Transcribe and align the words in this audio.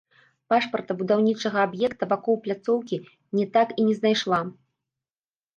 Пашпарта 0.51 0.95
будаўнічага 1.01 1.59
аб'екта 1.69 2.03
вакол 2.13 2.35
пляцоўкі 2.47 2.97
не 3.41 3.45
так 3.59 3.77
і 3.83 3.89
не 3.91 3.95
знайшла. 3.99 4.41